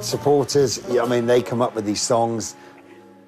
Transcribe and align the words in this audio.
supporters, 0.00 0.80
I 0.90 1.06
mean, 1.06 1.26
they 1.26 1.42
come 1.42 1.62
up 1.62 1.74
with 1.74 1.84
these 1.84 2.02
songs. 2.02 2.56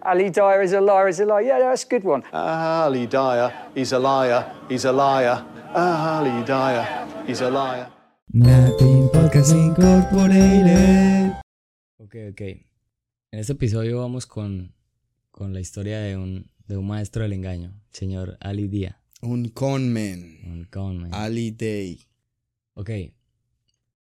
Ali 0.03 0.31
Dyer 0.31 0.63
is 0.63 0.73
a 0.73 0.81
liar, 0.81 1.09
is 1.09 1.21
a 1.21 1.25
liar. 1.25 1.43
Yeah, 1.43 1.59
that's 1.59 1.85
a 1.85 1.89
good 1.89 2.05
one. 2.05 2.23
Ali 2.33 3.07
Dyer, 3.07 3.53
he's 3.75 3.93
a 3.93 3.99
liar, 3.99 4.45
he's 4.69 4.85
a 4.85 4.93
liar. 4.93 5.45
Ali 5.75 6.45
Dyer, 6.45 6.87
he's 7.27 7.41
a 7.41 7.51
liar. 7.51 7.91
Nothing 8.33 9.09
Podcast 9.11 9.53
Incorporated. 9.53 11.33
Ok, 11.99 12.15
ok. 12.31 12.41
En 13.33 13.41
este 13.41 13.53
episodio 13.55 14.01
vamos 14.01 14.27
con, 14.27 14.75
con 15.31 15.53
la 15.53 15.61
historia 15.61 15.99
de 15.99 16.17
un, 16.17 16.51
de 16.69 16.77
un 16.77 16.87
maestro 16.87 17.23
del 17.23 17.33
engaño, 17.33 17.73
señor 17.91 18.39
Ali 18.41 18.69
Dia. 18.69 19.01
Un 19.23 19.49
conman. 19.49 20.39
Un 20.45 20.69
conman. 20.71 21.13
Ali 21.13 21.51
Day. 21.51 22.07
Ok. 22.75 22.91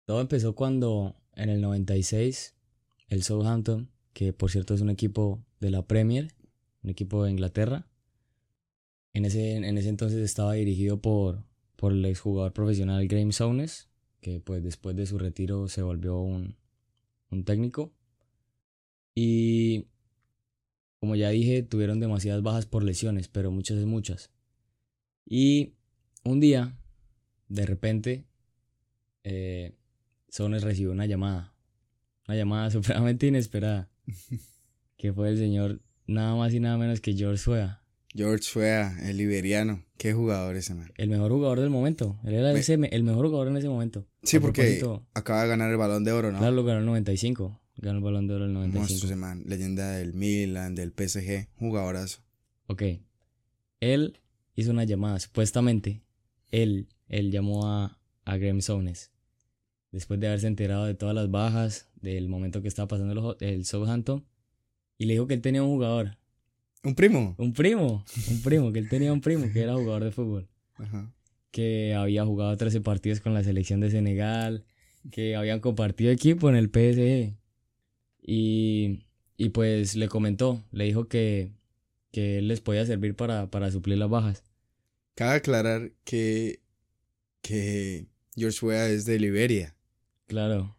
Todo 0.05 0.21
empezó 0.21 0.54
cuando 0.54 1.16
en 1.36 1.50
el 1.50 1.61
96 1.61 2.55
el 3.07 3.23
Southampton, 3.23 3.89
que 4.13 4.34
por 4.34 4.52
cierto 4.52 4.73
es 4.73 4.81
un 4.81 4.90
equipo 4.90 5.44
de 5.59 5.71
la 5.71 5.85
Premier, 5.85 6.34
un 6.84 6.90
equipo 6.90 7.23
de 7.23 7.31
Inglaterra, 7.31 7.88
en 9.13 9.26
ese, 9.26 9.55
en 9.55 9.77
ese 9.77 9.90
entonces 9.90 10.20
estaba 10.20 10.54
dirigido 10.54 11.02
por, 11.02 11.44
por 11.76 11.94
el 11.94 12.05
exjugador 12.05 12.54
profesional 12.54 13.07
Graham 13.07 13.31
Souness, 13.31 13.90
que 14.21 14.40
pues 14.40 14.63
después 14.63 14.95
de 14.95 15.05
su 15.05 15.18
retiro 15.18 15.68
se 15.68 15.81
volvió 15.81 16.20
un, 16.20 16.55
un 17.32 17.43
técnico. 17.43 17.93
Y 19.16 19.88
como 20.99 21.16
ya 21.16 21.30
dije, 21.30 21.63
tuvieron 21.63 21.99
demasiadas 21.99 22.43
bajas 22.43 22.66
por 22.66 22.84
lesiones, 22.84 23.27
pero 23.27 23.52
muchas 23.52 23.77
es 23.77 23.85
muchas. 23.85 24.32
Y 25.26 25.73
un 26.23 26.40
día, 26.40 26.77
de 27.48 27.66
repente, 27.66 28.26
eh, 29.23 29.76
Sones 30.30 30.64
recibió 30.64 30.92
una 30.92 31.06
llamada. 31.06 31.54
Una 32.28 32.38
llamada 32.38 32.70
supremamente 32.72 33.28
inesperada. 33.28 33.90
que 34.98 35.14
fue 35.14 35.30
el 35.30 35.38
señor 35.38 35.82
nada 36.08 36.36
más 36.36 36.54
y 36.54 36.60
nada 36.60 36.77
menos 36.77 37.02
que 37.02 37.13
George 37.13 37.49
Weah. 37.49 37.82
George 38.13 38.58
Weah, 38.58 38.98
el 39.08 39.18
liberiano. 39.18 39.84
Qué 39.98 40.13
jugador 40.13 40.55
ese 40.55 40.74
man. 40.74 40.91
El 40.96 41.10
mejor 41.10 41.32
jugador 41.32 41.60
del 41.60 41.70
momento. 41.70 42.20
Él 42.24 42.34
era 42.34 42.52
ese, 42.54 42.74
el 42.74 43.04
mejor 43.04 43.27
jugador 43.27 43.49
en 43.49 43.58
ese 43.58 43.70
momento. 43.70 44.08
Sí, 44.24 44.40
porque 44.40 44.82
acaba 45.13 45.44
de 45.44 45.49
ganar 45.49 45.70
el 45.70 45.77
balón 45.77 46.04
de 46.04 46.12
oro, 46.12 46.32
¿no? 46.32 46.40
Claro, 46.40 46.54
lo 46.55 46.64
ganó 46.64 46.80
el 46.80 46.86
95. 46.86 47.62
Ganó 47.77 47.98
el 47.99 48.04
balón 48.04 48.27
de 48.27 48.34
oro 48.34 48.46
el 48.46 48.54
95. 48.54 48.80
Monstruo 48.80 49.12
ese 49.12 49.16
man. 49.16 49.43
Leyenda 49.46 49.91
del 49.91 50.14
Milan, 50.14 50.76
del 50.76 50.91
PSG. 50.91 51.49
Jugadorazo. 51.58 52.21
Ok. 52.68 52.84
Él 53.80 54.20
hizo 54.55 54.71
una 54.71 54.84
llamada. 54.84 55.20
Supuestamente, 55.20 56.02
él, 56.52 56.90
él 57.08 57.32
llamó 57.32 57.68
a, 57.68 57.99
a 58.26 58.38
Graham 58.38 58.62
Sones. 58.62 59.12
Después 59.91 60.20
de 60.20 60.27
haberse 60.27 60.48
enterado 60.48 60.85
de 60.85 60.93
todas 60.93 61.15
las 61.15 61.32
bajas, 61.32 61.90
del 62.01 62.29
momento 62.29 62.62
que 62.62 62.68
estaba 62.68 62.87
pasando 62.87 63.37
el 63.40 63.65
Southampton. 63.65 64.25
Y 64.97 65.06
le 65.06 65.13
dijo 65.13 65.28
que 65.28 65.34
él 65.34 65.41
tenía 65.41 65.63
un 65.63 65.69
jugador 65.69 66.19
¿Un 66.84 66.96
primo? 66.96 67.35
Un 67.38 67.53
primo, 67.53 68.06
un 68.29 68.41
primo, 68.41 68.72
que 68.72 68.79
él 68.79 68.88
tenía 68.88 69.12
un 69.12 69.19
primo 69.19 69.51
que 69.51 69.62
era 69.62 69.73
jugador 69.73 70.06
de 70.06 70.12
fútbol. 70.12 70.47
Ajá. 70.75 71.12
Que 71.51 71.94
había 71.94 72.23
jugado 72.25 72.56
13 72.56 72.79
partidos 72.81 73.19
con 73.19 73.34
la 73.34 73.44
selección 73.44 73.81
de 73.81 73.91
Senegal, 73.91 74.66
que 75.12 75.35
habían 75.35 75.59
compartido 75.59 76.12
equipo 76.12 76.50
en 76.50 76.56
el 76.56 76.68
PSG. 76.68 77.35
Y, 78.22 79.03
y 79.35 79.50
pues 79.50 79.96
le 79.96 80.07
comentó, 80.07 80.63
le 80.72 80.85
dijo 80.85 81.09
que, 81.09 81.51
que 82.12 82.38
él 82.38 82.47
les 82.47 82.62
podía 82.62 82.85
servir 82.85 83.16
para, 83.16 83.50
para 83.51 83.72
suplir 83.72 83.97
las 83.97 84.09
bajas. 84.09 84.44
Cabe 85.16 85.35
aclarar 85.35 85.91
que, 86.06 86.62
que 87.41 88.07
George 88.38 88.66
Weah 88.66 88.88
es 88.88 89.03
de 89.03 89.19
Liberia. 89.19 89.75
Claro. 90.30 90.78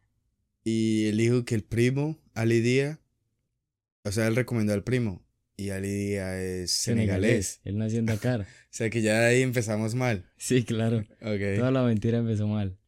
Y 0.62 1.06
él 1.06 1.17
dijo 1.17 1.45
que 1.45 1.56
el 1.56 1.65
primo, 1.65 2.20
Ali 2.34 2.61
Díaz, 2.61 3.01
o 4.05 4.12
sea, 4.12 4.29
él 4.29 4.37
recomendó 4.37 4.73
al 4.73 4.84
primo 4.84 5.27
y 5.57 5.70
Ali 5.70 6.15
es 6.15 6.70
senegalés. 6.70 7.61
Él 7.65 7.77
nació 7.77 7.98
en 7.98 8.07
Dakar. 8.07 8.42
o 8.42 8.47
sea 8.70 8.89
que 8.91 9.03
ya 9.03 9.27
ahí 9.27 9.42
empezamos 9.42 9.97
mal. 9.97 10.24
Sí, 10.36 10.63
claro. 10.63 11.05
Toda 11.19 11.73
la 11.73 11.83
mentira 11.83 12.19
empezó 12.19 12.47
mal. 12.47 12.79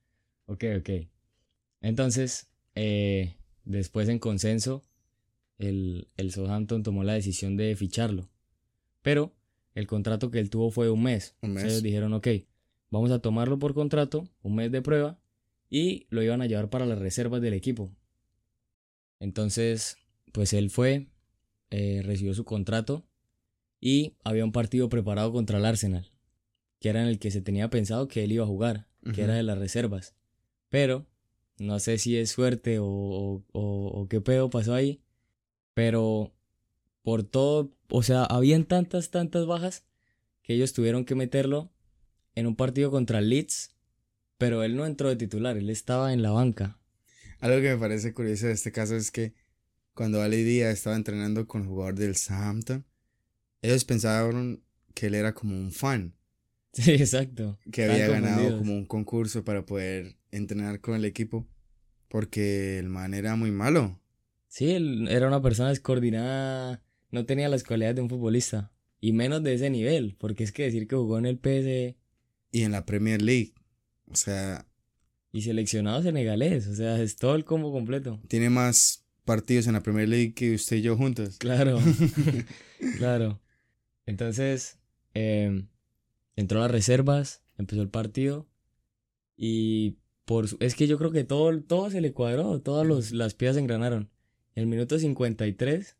Ok, 0.46 0.64
ok. 0.78 0.90
Entonces, 1.80 2.46
eh, 2.76 3.34
después 3.64 4.08
en 4.08 4.20
consenso, 4.20 4.84
el, 5.58 6.10
el 6.16 6.30
Southampton 6.30 6.84
tomó 6.84 7.02
la 7.02 7.14
decisión 7.14 7.56
de 7.56 7.74
ficharlo. 7.74 8.30
Pero 9.02 9.34
el 9.74 9.88
contrato 9.88 10.30
que 10.30 10.38
él 10.38 10.48
tuvo 10.48 10.70
fue 10.70 10.90
un 10.90 11.02
mes. 11.02 11.34
Un 11.42 11.54
mes. 11.54 11.64
Entonces 11.64 11.82
dijeron, 11.82 12.12
ok, 12.12 12.28
vamos 12.88 13.10
a 13.10 13.18
tomarlo 13.18 13.58
por 13.58 13.74
contrato, 13.74 14.28
un 14.42 14.54
mes 14.54 14.70
de 14.70 14.80
prueba, 14.80 15.18
y 15.72 16.06
lo 16.10 16.22
iban 16.22 16.42
a 16.42 16.46
llevar 16.46 16.68
para 16.68 16.84
las 16.84 16.98
reservas 16.98 17.40
del 17.40 17.54
equipo. 17.54 17.90
Entonces, 19.20 19.96
pues 20.30 20.52
él 20.52 20.68
fue, 20.68 21.08
eh, 21.70 22.02
recibió 22.04 22.34
su 22.34 22.44
contrato 22.44 23.06
y 23.80 24.18
había 24.22 24.44
un 24.44 24.52
partido 24.52 24.90
preparado 24.90 25.32
contra 25.32 25.56
el 25.56 25.64
Arsenal, 25.64 26.12
que 26.78 26.90
era 26.90 27.00
en 27.00 27.08
el 27.08 27.18
que 27.18 27.30
se 27.30 27.40
tenía 27.40 27.70
pensado 27.70 28.06
que 28.06 28.22
él 28.22 28.32
iba 28.32 28.44
a 28.44 28.48
jugar, 28.48 28.86
que 29.14 29.22
era 29.22 29.32
de 29.32 29.42
las 29.42 29.56
reservas. 29.56 30.14
Pero 30.68 31.06
no 31.58 31.78
sé 31.78 31.96
si 31.96 32.18
es 32.18 32.30
suerte 32.30 32.78
o, 32.78 33.42
o, 33.52 34.06
qué 34.10 34.20
pedo 34.20 34.50
pasó 34.50 34.74
ahí, 34.74 35.00
pero 35.72 36.34
por 37.00 37.22
todo, 37.22 37.72
o 37.88 38.02
sea, 38.02 38.24
habían 38.24 38.66
tantas, 38.66 39.10
tantas 39.10 39.46
bajas 39.46 39.86
que 40.42 40.52
ellos 40.52 40.74
tuvieron 40.74 41.06
que 41.06 41.14
meterlo 41.14 41.72
en 42.34 42.46
un 42.46 42.56
partido 42.56 42.90
contra 42.90 43.20
el 43.20 43.30
Leeds, 43.30 43.74
pero 44.42 44.64
él 44.64 44.74
no 44.74 44.86
entró 44.86 45.08
de 45.08 45.14
titular, 45.14 45.56
él 45.56 45.70
estaba 45.70 46.12
en 46.12 46.20
la 46.20 46.32
banca. 46.32 46.76
Algo 47.38 47.60
que 47.60 47.70
me 47.70 47.76
parece 47.76 48.12
curioso 48.12 48.48
de 48.48 48.54
este 48.54 48.72
caso 48.72 48.96
es 48.96 49.12
que 49.12 49.34
cuando 49.94 50.20
Ali 50.20 50.42
Díaz 50.42 50.72
estaba 50.72 50.96
entrenando 50.96 51.46
con 51.46 51.62
el 51.62 51.68
jugador 51.68 51.94
del 51.94 52.16
Southampton, 52.16 52.84
ellos 53.60 53.84
pensaron 53.84 54.64
que 54.94 55.06
él 55.06 55.14
era 55.14 55.32
como 55.32 55.56
un 55.56 55.70
fan. 55.70 56.16
Sí, 56.72 56.90
exacto. 56.90 57.58
Que 57.70 57.84
había 57.84 58.08
ganado 58.08 58.58
como 58.58 58.72
un 58.72 58.86
concurso 58.86 59.44
para 59.44 59.64
poder 59.64 60.16
entrenar 60.30 60.80
con 60.80 60.94
el 60.96 61.04
equipo. 61.04 61.46
Porque 62.08 62.78
el 62.78 62.88
man 62.88 63.12
era 63.12 63.36
muy 63.36 63.50
malo. 63.50 64.00
Sí, 64.48 64.70
él 64.70 65.06
era 65.08 65.28
una 65.28 65.42
persona 65.42 65.68
descoordinada. 65.68 66.82
No 67.10 67.26
tenía 67.26 67.50
las 67.50 67.62
cualidades 67.62 67.96
de 67.96 68.02
un 68.02 68.08
futbolista. 68.08 68.72
Y 69.00 69.12
menos 69.12 69.42
de 69.42 69.52
ese 69.52 69.68
nivel. 69.68 70.16
Porque 70.18 70.44
es 70.44 70.50
que 70.50 70.62
decir 70.62 70.88
que 70.88 70.96
jugó 70.96 71.18
en 71.18 71.26
el 71.26 71.36
PSG. 71.36 71.94
Y 72.52 72.62
en 72.62 72.72
la 72.72 72.86
Premier 72.86 73.20
League. 73.20 73.52
O 74.12 74.16
sea. 74.16 74.66
Y 75.32 75.42
seleccionado 75.42 76.02
senegalés. 76.02 76.66
O 76.66 76.74
sea, 76.74 77.00
es 77.00 77.16
todo 77.16 77.34
el 77.34 77.44
combo 77.44 77.72
completo. 77.72 78.20
Tiene 78.28 78.50
más 78.50 79.06
partidos 79.24 79.66
en 79.66 79.74
la 79.74 79.82
Premier 79.82 80.08
League 80.08 80.34
que 80.34 80.54
usted 80.54 80.76
y 80.76 80.82
yo 80.82 80.96
juntos. 80.96 81.38
Claro, 81.38 81.78
claro. 82.98 83.40
Entonces, 84.04 84.78
em, 85.14 85.68
entró 86.36 86.58
a 86.58 86.62
las 86.62 86.70
reservas, 86.70 87.42
empezó 87.56 87.82
el 87.82 87.88
partido 87.88 88.48
y 89.36 89.98
por 90.24 90.46
es 90.60 90.74
que 90.74 90.86
yo 90.86 90.98
creo 90.98 91.12
que 91.12 91.24
todo, 91.24 91.60
todo 91.62 91.90
se 91.90 92.00
le 92.00 92.12
cuadró, 92.12 92.60
todas 92.60 93.12
las 93.12 93.34
piezas 93.34 93.56
engranaron. 93.56 94.10
En 94.54 94.62
el 94.62 94.66
minuto 94.66 94.98
53, 94.98 95.96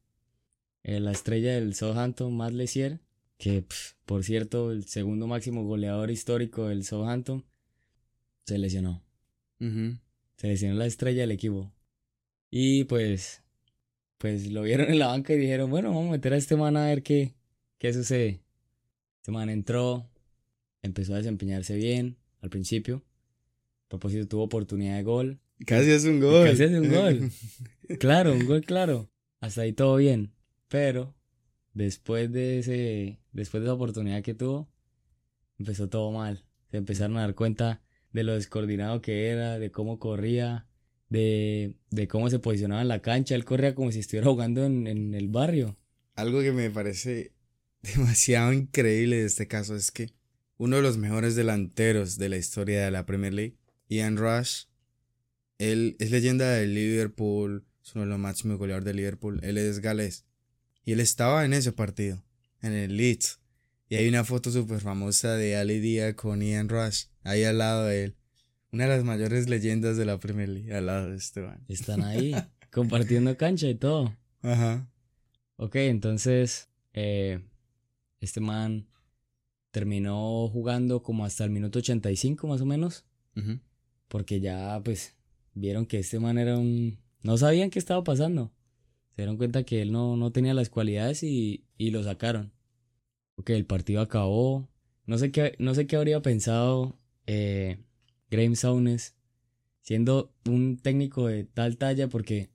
eh, 0.85 1.01
la 1.01 1.13
estrella 1.13 1.55
del 1.55 1.75
Southampton, 1.75 2.37
Matt 2.37 2.53
Lesier, 2.53 3.01
que 3.39 3.65
por 4.05 4.25
cierto, 4.25 4.73
el 4.73 4.87
segundo 4.87 5.27
máximo 5.27 5.65
goleador 5.65 6.11
histórico 6.11 6.69
del 6.69 6.85
Southampton, 6.85 7.45
se 8.47 8.59
lesionó. 8.59 9.03
Se 9.59 10.49
lesionó 10.49 10.75
la 10.75 10.87
estrella 10.87 11.21
del 11.21 11.31
equipo. 11.31 11.73
Y 12.51 12.85
pues, 12.85 13.43
pues 14.19 14.51
lo 14.51 14.63
vieron 14.63 14.91
en 14.91 14.99
la 14.99 15.07
banca 15.09 15.33
y 15.33 15.39
dijeron, 15.39 15.71
bueno, 15.71 15.91
vamos 15.91 16.09
a 16.09 16.13
meter 16.13 16.33
a 16.33 16.37
este 16.37 16.57
man 16.57 16.77
a 16.77 16.87
ver 16.87 17.03
qué, 17.03 17.35
qué 17.79 17.93
sucede. 17.93 18.43
Este 19.17 19.31
man 19.31 19.49
entró, 19.49 20.11
empezó 20.83 21.15
a 21.15 21.19
desempeñarse 21.19 21.77
bien 21.77 22.19
al 22.41 22.51
principio. 22.51 23.05
A 23.87 23.89
propósito, 23.89 24.27
tuvo 24.27 24.45
oportunidad 24.45 24.97
de 24.97 25.03
gol. 25.03 25.41
Casi 25.65 25.91
es 25.91 26.05
un 26.05 26.21
gol. 26.21 26.49
Casi 26.49 26.65
es 26.65 26.73
un 26.73 26.91
gol. 26.91 27.31
claro, 28.01 28.33
un 28.33 28.47
gol 28.47 28.63
claro. 28.65 29.11
Hasta 29.41 29.63
ahí 29.63 29.73
todo 29.73 29.97
bien. 29.97 30.33
Pero 30.69 31.15
después 31.73 32.33
de 32.33 32.59
ese, 32.59 33.21
después 33.33 33.63
de 33.63 33.69
esa 33.69 33.75
oportunidad 33.75 34.23
que 34.23 34.35
tuvo, 34.35 34.69
empezó 35.59 35.89
todo 35.89 36.11
mal. 36.11 36.45
Se 36.71 36.79
empezaron 36.79 37.17
a 37.17 37.21
dar 37.21 37.35
cuenta 37.35 37.81
de 38.13 38.25
lo 38.25 38.35
descoordinado 38.35 39.01
que 39.01 39.29
era, 39.29 39.59
de 39.59 39.71
cómo 39.71 39.99
corría, 39.99 40.67
de, 41.09 41.77
de 41.91 42.09
cómo 42.09 42.31
se 42.31 42.39
posicionaba 42.39 42.83
en 42.83 42.89
la 42.89 43.03
cancha. 43.03 43.35
Él 43.35 43.45
corría 43.45 43.75
como 43.75 43.93
si 43.93 44.01
estuviera 44.01 44.29
jugando 44.29 44.65
en, 44.65 44.87
en 44.87 45.15
el 45.15 45.29
barrio. 45.29 45.77
Algo 46.15 46.41
que 46.41 46.53
me 46.53 46.71
parece 46.71 47.33
demasiado 47.83 48.53
increíble 48.53 49.17
de 49.17 49.27
este 49.27 49.49
caso 49.49 49.77
es 49.77 49.91
que 49.91 50.13
uno 50.57 50.77
de 50.77 50.83
los 50.83 50.97
mejores 50.97 51.35
delanteros 51.35 52.19
de 52.19 52.29
la 52.29 52.37
historia 52.37 52.85
de 52.85 52.91
la 52.91 53.05
Premier 53.05 53.35
League, 53.35 53.57
Ian 53.89 54.17
Rush, 54.17 54.67
él 55.59 55.97
es 55.99 56.11
leyenda 56.11 56.51
del 56.51 56.75
Liverpool, 56.75 57.65
es 57.85 57.95
uno 57.95 58.05
de 58.05 58.11
los 58.11 58.19
máximos 58.19 58.59
goleadores 58.59 58.85
de 58.85 58.95
Liverpool, 58.95 59.41
él 59.43 59.59
es 59.59 59.81
galés. 59.81 60.25
Y 60.85 60.93
él 60.93 61.01
estaba 61.01 61.45
en 61.45 61.53
ese 61.53 61.73
partido, 61.73 62.25
en 62.61 62.73
el 62.73 62.97
Leeds. 62.97 63.41
Y 63.93 63.97
hay 63.97 64.09
una 64.09 64.25
foto 64.25 64.51
súper 64.51 64.81
famosa 64.81 65.37
de 65.37 65.55
Ali 65.55 65.79
Díaz 65.79 66.15
con 66.15 66.41
Ian 66.41 66.71
Rush, 66.71 67.09
ahí 67.25 67.45
al 67.45 67.59
lado 67.59 67.85
de 67.85 68.05
él. 68.05 68.17
Una 68.71 68.85
de 68.85 68.89
las 68.97 69.05
mayores 69.05 69.51
leyendas 69.51 69.99
de 69.99 70.07
la 70.07 70.19
Premier 70.19 70.49
League 70.49 70.73
al 70.75 70.87
lado 70.87 71.11
de 71.11 71.17
Esteban. 71.19 71.63
Están 71.69 72.03
ahí. 72.03 72.35
compartiendo 72.73 73.37
cancha 73.37 73.69
y 73.69 73.75
todo. 73.75 74.17
Ajá. 74.41 74.91
Ok, 75.57 75.77
entonces 75.77 76.71
eh, 76.95 77.41
este 78.21 78.41
man 78.41 78.89
terminó 79.73 80.49
jugando 80.49 81.03
como 81.03 81.27
hasta 81.27 81.45
el 81.45 81.51
minuto 81.51 81.81
85 81.81 82.47
más 82.47 82.63
o 82.63 82.65
menos, 82.65 83.05
Ujú. 83.37 83.61
porque 84.09 84.41
ya 84.41 84.81
pues 84.83 85.17
vieron 85.53 85.85
que 85.85 85.99
este 85.99 86.19
man 86.19 86.39
era 86.39 86.57
un... 86.57 86.99
No 87.23 87.37
sabían 87.37 87.69
qué 87.69 87.79
estaba 87.79 88.03
pasando. 88.03 88.55
Se 89.11 89.17
dieron 89.21 89.37
cuenta 89.37 89.65
que 89.65 89.83
él 89.83 89.93
no, 89.93 90.17
no 90.17 90.33
tenía 90.33 90.55
las 90.55 90.71
cualidades 90.71 91.23
y, 91.23 91.67
y 91.77 91.91
lo 91.91 92.03
sacaron. 92.03 92.55
Ok, 93.37 93.51
el 93.51 93.67
partido 93.67 94.01
acabó. 94.01 94.69
No 95.07 95.19
sé 95.19 95.33
qué, 95.33 95.55
no 95.59 95.75
sé 95.75 95.87
qué 95.87 95.97
habría 95.97 96.23
pensado 96.23 96.99
eh, 97.27 97.79
Graham 98.31 98.57
Saunes 98.57 99.17
siendo 99.81 100.33
un 100.47 100.79
técnico 100.79 101.27
de 101.27 101.45
tal 101.45 101.77
talla 101.77 102.09
porque 102.09 102.51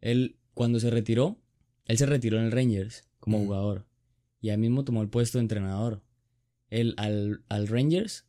él 0.00 0.36
cuando 0.52 0.78
se 0.78 0.90
retiró, 0.90 1.38
él 1.86 1.96
se 1.96 2.06
retiró 2.06 2.38
en 2.38 2.44
el 2.44 2.52
Rangers 2.52 3.08
como 3.18 3.38
jugador 3.38 3.86
y 4.40 4.50
ahí 4.50 4.58
mismo 4.58 4.84
tomó 4.84 5.02
el 5.02 5.08
puesto 5.08 5.38
de 5.38 5.42
entrenador. 5.42 6.02
Él 6.68 6.94
al, 6.98 7.42
al 7.48 7.66
Rangers 7.66 8.26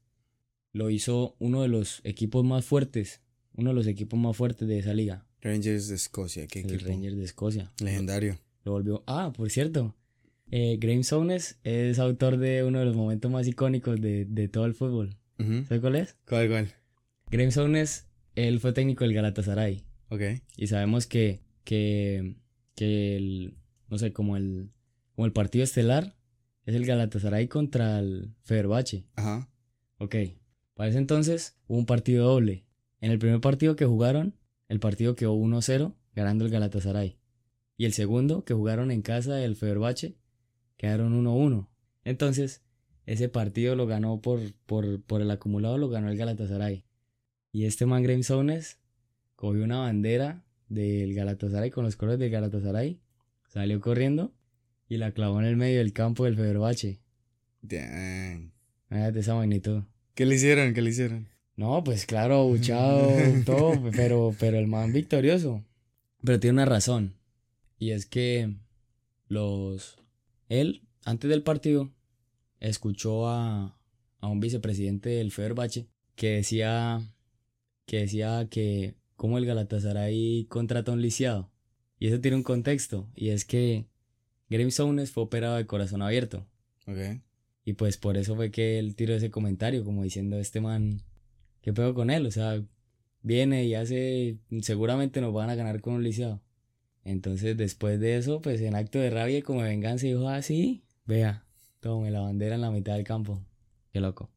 lo 0.72 0.90
hizo 0.90 1.36
uno 1.40 1.62
de 1.62 1.68
los 1.68 2.02
equipos 2.06 2.46
más 2.46 2.64
fuertes, 2.66 3.22
uno 3.54 3.72
de 3.72 3.76
los 3.76 3.88
equipos 3.88 4.20
más 4.20 4.36
fuertes 4.36 4.68
de 4.68 4.80
esa 4.80 4.94
liga, 4.94 5.26
Rangers 5.42 5.88
de 5.88 5.96
Escocia, 5.96 6.48
qué 6.48 6.62
el 6.62 6.74
equipo. 6.74 6.90
Rangers 6.90 7.18
de 7.18 7.24
Escocia. 7.26 7.72
Legendario. 7.80 8.40
Lo 8.64 8.74
volvió. 8.74 9.04
Ah, 9.08 9.34
por 9.36 9.50
cierto. 9.50 9.96
Eh, 10.52 10.78
Graham 10.80 11.04
Souness 11.04 11.58
es 11.64 11.98
autor 11.98 12.38
de 12.38 12.64
uno 12.66 12.80
de 12.80 12.86
los 12.86 12.96
momentos 12.96 13.32
más 13.32 13.48
icónicos 13.48 14.00
de, 14.02 14.26
de 14.26 14.48
todo 14.50 14.66
el 14.66 14.74
fútbol. 14.74 15.18
Ujú. 15.40 15.64
¿Sabes 15.64 15.80
cuál 15.80 15.96
es? 15.96 16.18
¿Cuál, 16.28 16.50
cuál? 16.50 16.74
Graham 17.32 17.52
Souness, 17.52 18.08
él 18.36 18.60
fue 18.60 18.74
técnico 18.74 19.06
del 19.06 19.14
Galatasaray. 19.14 19.86
Ok. 20.10 20.22
Y 20.58 20.68
sabemos 20.68 21.08
que, 21.08 21.42
que, 21.64 22.36
que 22.76 23.16
el, 23.16 23.56
no 23.90 23.98
sé, 23.98 24.12
como 24.12 24.36
el, 24.36 24.72
como 25.16 25.26
el 25.26 25.32
partido 25.32 25.64
estelar 25.64 26.18
es 26.66 26.76
el 26.76 26.86
Galatasaray 26.86 27.48
contra 27.48 28.00
el 28.00 28.36
Fenerbahce. 28.44 29.06
Ajá. 29.16 29.50
Ok. 30.00 30.16
Para 30.74 30.90
ese 30.90 30.98
entonces 30.98 31.58
hubo 31.68 31.78
un 31.78 31.86
partido 31.86 32.28
doble. 32.28 32.66
En 33.00 33.12
el 33.12 33.20
primer 33.20 33.40
partido 33.40 33.78
que 33.78 33.86
jugaron, 33.86 34.36
el 34.68 34.80
partido 34.80 35.16
quedó 35.16 35.34
1-0, 35.34 35.96
ganando 36.14 36.44
el 36.44 36.52
Galatasaray. 36.52 37.18
Y 37.78 37.86
el 37.86 37.94
segundo, 37.94 38.44
que 38.44 38.54
jugaron 38.54 38.92
en 38.92 39.02
casa 39.02 39.36
del 39.36 39.56
Fenerbahce, 39.56 40.18
quedaron 40.82 41.14
1-1. 41.24 41.68
Entonces, 42.06 42.64
ese 43.06 43.30
partido 43.30 43.76
lo 43.76 43.86
ganó 43.86 44.20
por, 44.20 44.40
por, 44.66 45.00
por 45.04 45.22
el 45.22 45.30
acumulado, 45.30 45.78
lo 45.78 45.90
ganó 45.90 46.10
el 46.10 46.18
Galatasaray. 46.18 46.86
Y 47.52 47.66
este 47.66 47.86
man 47.86 48.02
Graham 48.02 48.24
Souness 48.24 48.80
cogió 49.36 49.64
una 49.64 49.82
bandera 49.82 50.44
del 50.70 51.14
Galatasaray 51.14 51.70
con 51.70 51.86
los 51.86 51.98
colores 51.98 52.20
del 52.20 52.32
Galatasaray, 52.32 53.00
salió 53.48 53.80
corriendo 53.80 54.34
y 54.90 54.98
la 54.98 55.12
clavó 55.12 55.40
en 55.40 55.46
el 55.46 55.56
medio 55.56 55.78
del 55.78 55.94
campo 55.94 56.26
del 56.26 56.36
Fenerbahce. 56.36 57.00
Damn. 57.62 58.52
Ah, 58.90 59.12
de 59.12 59.20
esa 59.20 59.36
magnitud. 59.36 59.84
¿Qué 60.16 60.26
le 60.26 60.34
hicieron? 60.34 60.74
¿Qué 60.74 60.82
le 60.82 60.90
hicieron? 60.90 61.28
No, 61.58 61.84
pues 61.84 62.08
claro, 62.08 62.38
abuchado, 62.38 63.08
todo, 63.46 63.80
pero, 63.92 64.36
pero 64.40 64.58
el 64.58 64.66
man 64.66 64.92
victorioso. 64.94 65.64
Pero 66.24 66.40
tiene 66.40 66.54
una 66.54 66.66
razón. 66.66 67.14
Y 67.78 67.92
es 67.92 68.08
que 68.08 68.56
los. 69.28 70.01
Él, 70.52 70.84
antes 71.06 71.30
del 71.30 71.44
partido, 71.44 71.94
escuchó 72.60 73.30
a, 73.30 73.80
a 74.20 74.28
un 74.28 74.42
vicepresidente 74.42 75.08
del 75.10 75.32
Fenerbahce 75.32 75.88
que 76.16 76.32
decía 76.32 77.02
que 77.86 78.00
decía 78.00 78.48
que 78.50 78.96
como 79.16 79.38
el 79.38 79.46
Galatasaray 79.46 80.48
contrata 80.50 80.92
a 80.92 80.96
un 80.96 81.02
lisiado. 81.02 81.50
Y 82.00 82.08
eso 82.08 82.20
tiene 82.20 82.36
un 82.36 82.44
contexto. 82.44 83.10
Y 83.16 83.30
es 83.30 83.46
que 83.46 83.88
Graham 84.50 84.72
Souness 84.72 85.12
fue 85.12 85.24
operado 85.24 85.56
de 85.56 85.66
corazón 85.68 86.02
abierto. 86.02 86.46
Ok. 86.86 87.22
Y 87.64 87.74
pues 87.74 87.98
por 87.98 88.18
eso 88.18 88.36
fue 88.36 88.52
que 88.52 88.78
él 88.78 88.96
tiró 88.96 89.14
ese 89.14 89.32
comentario, 89.32 89.86
como 89.86 90.04
diciendo, 90.04 90.38
este 90.38 90.60
man, 90.60 91.02
¿qué 91.62 91.72
pedo 91.72 91.94
con 91.94 92.10
él? 92.10 92.26
O 92.26 92.32
sea, 92.32 92.62
viene 93.22 93.64
y 93.64 93.76
hace, 93.76 94.40
seguramente 94.62 95.22
nos 95.22 95.34
van 95.34 95.50
a 95.50 95.56
ganar 95.56 95.80
con 95.80 95.94
un 95.94 96.04
lisiado. 96.04 96.42
Entonces 97.04 97.58
después 97.58 98.00
de 98.00 98.18
eso, 98.18 98.42
pues 98.42 98.62
en 98.62 98.76
acto 98.76 99.00
de 99.00 99.10
rabia 99.10 99.40
y 99.40 99.42
como 99.42 99.64
de 99.64 99.70
venganza 99.70 100.06
dijo, 100.06 100.28
ah, 100.30 100.42
sí, 100.42 100.84
vea, 101.06 101.46
tome 101.80 102.12
la 102.12 102.22
bandera 102.22 102.56
en 102.56 102.62
la 102.62 102.72
mitad 102.72 102.96
del 102.96 103.04
campo. 103.04 103.44
Qué 103.92 104.00
loco. 104.00 104.30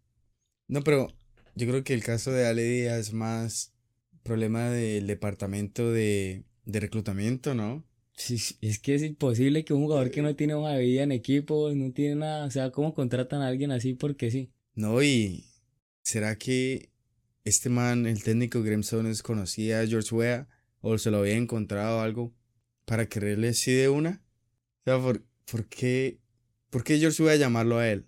No, 0.66 0.82
pero 0.82 1.08
yo 1.54 1.66
creo 1.66 1.84
que 1.84 1.94
el 1.94 2.02
caso 2.02 2.32
de 2.32 2.46
Ale 2.46 2.62
Díaz 2.62 2.98
es 2.98 3.12
más 3.12 3.74
problema 4.22 4.70
del 4.70 5.06
departamento 5.06 5.92
de, 5.92 6.44
de 6.64 6.80
reclutamiento, 6.80 7.54
¿no? 7.54 7.84
Sí, 8.16 8.40
es 8.60 8.78
que 8.78 8.94
es 8.94 9.02
imposible 9.02 9.64
que 9.64 9.74
un 9.74 9.82
jugador 9.82 10.10
que 10.10 10.22
no 10.22 10.34
tiene 10.36 10.54
hoja 10.54 10.72
de 10.72 10.84
vida 10.84 11.02
en 11.02 11.12
equipo, 11.12 11.70
no 11.74 11.92
tiene 11.92 12.16
nada, 12.16 12.46
o 12.46 12.50
sea, 12.50 12.70
¿cómo 12.70 12.94
contratan 12.94 13.42
a 13.42 13.48
alguien 13.48 13.72
así? 13.72 13.94
Porque 13.94 14.30
sí. 14.30 14.52
No, 14.74 15.02
y 15.02 15.44
¿será 16.02 16.36
que 16.36 16.90
este 17.44 17.68
man, 17.68 18.06
el 18.06 18.22
técnico 18.22 18.62
Grimson, 18.62 19.12
conocía 19.22 19.80
a 19.80 19.86
George 19.86 20.14
Weah 20.14 20.48
o 20.80 20.96
se 20.96 21.10
lo 21.10 21.18
había 21.18 21.36
encontrado 21.36 22.00
algo 22.00 22.32
para 22.84 23.08
quererle 23.08 23.48
así 23.48 23.72
de 23.72 23.88
una? 23.88 24.22
O 24.80 24.84
sea, 24.84 25.00
¿por, 25.00 25.24
por 25.50 25.66
qué, 25.68 26.20
por 26.70 26.84
qué 26.84 26.98
George 26.98 27.22
Weah 27.22 27.36
llamarlo 27.36 27.78
a 27.78 27.88
él? 27.88 28.06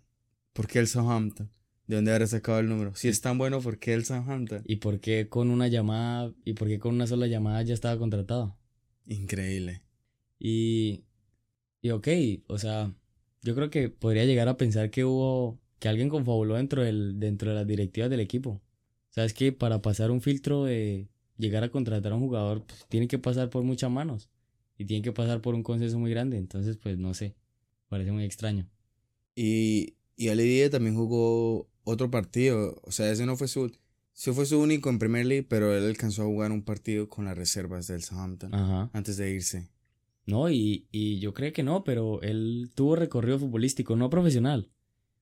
¿Por 0.53 0.67
qué 0.67 0.79
el 0.79 0.89
Southampton? 0.89 1.51
¿De 1.87 1.97
dónde 1.97 2.13
habrá 2.13 2.27
sacado 2.27 2.59
el 2.59 2.69
número? 2.69 2.95
Si 2.95 3.09
es 3.09 3.21
tan 3.21 3.39
bueno, 3.39 3.61
¿por 3.61 3.79
qué 3.79 3.95
el 3.95 4.05
Southampton? 4.05 4.63
¿Y 4.65 4.77
por 4.77 5.01
qué 5.01 5.29
con 5.29 5.51
una 5.51 5.69
llamada, 5.69 6.35
y 6.45 6.55
por 6.55 6.69
qué 6.69 6.79
con 6.79 6.95
una 6.95 7.07
sola 7.07 7.27
llamada 7.27 7.63
ya 7.63 7.75
estaba 7.75 7.99
contratado? 7.99 8.59
Increíble. 9.07 9.83
Y, 10.39 11.05
y 11.81 11.91
ok, 11.91 12.09
o 12.49 12.59
sea, 12.59 12.93
yo 13.43 13.55
creo 13.55 13.71
que 13.71 13.89
podría 13.89 14.25
llegar 14.25 14.49
a 14.49 14.57
pensar 14.57 14.91
que 14.91 15.05
hubo, 15.05 15.61
que 15.79 15.89
alguien 15.89 16.09
confabuló 16.09 16.57
dentro, 16.57 16.83
del, 16.83 17.21
dentro 17.21 17.51
de 17.51 17.57
las 17.57 17.67
directivas 17.67 18.11
del 18.11 18.21
equipo. 18.21 18.51
O 18.51 19.13
sea, 19.13 19.25
es 19.25 19.33
que 19.33 19.53
para 19.53 19.81
pasar 19.81 20.11
un 20.11 20.21
filtro 20.21 20.65
de 20.65 21.09
llegar 21.39 21.63
a 21.63 21.71
contratar 21.71 22.13
a 22.13 22.17
un 22.17 22.23
jugador, 22.23 22.67
pues, 22.67 22.85
tiene 22.89 23.09
que 23.09 23.19
pasar 23.19 23.49
por 23.49 23.63
muchas 23.63 23.91
manos 23.91 24.29
y 24.79 24.85
tiene 24.85 25.03
que 25.03 25.13
pasar 25.13 25.41
por 25.41 25.55
un 25.55 25.63
consenso 25.63 25.99
muy 25.99 26.11
grande. 26.11 26.37
Entonces, 26.39 26.77
pues 26.77 26.99
no 26.99 27.15
sé, 27.15 27.35
parece 27.89 28.13
muy 28.13 28.25
extraño. 28.25 28.69
Y, 29.35 29.95
y 30.17 30.29
Díaz 30.31 30.71
también 30.71 30.95
jugó 30.97 31.69
otro 31.85 32.11
partido. 32.11 32.81
O 32.83 32.91
sea, 32.93 33.11
ese 33.11 33.27
no 33.27 33.37
fue 33.37 33.49
su, 33.49 33.71
fue 34.15 34.47
su 34.47 34.59
único 34.61 34.89
en 34.91 34.99
Premier 34.99 35.27
League, 35.27 35.47
pero 35.49 35.75
él 35.77 35.85
alcanzó 35.85 36.23
a 36.23 36.27
jugar 36.27 36.53
un 36.53 36.63
partido 36.63 37.09
con 37.09 37.25
las 37.27 37.37
reservas 37.37 37.87
del 37.87 38.03
Southampton 38.03 38.55
Ajá. 38.55 38.91
antes 38.93 39.17
de 39.17 39.31
irse. 39.33 39.69
No, 40.27 40.51
y, 40.51 40.89
y 40.91 41.21
yo 41.21 41.33
creo 41.35 41.53
que 41.53 41.63
no, 41.63 41.85
pero 41.85 42.21
él 42.23 42.71
tuvo 42.75 42.97
recorrido 42.97 43.39
futbolístico, 43.39 43.95
no 43.95 44.11
profesional, 44.11 44.71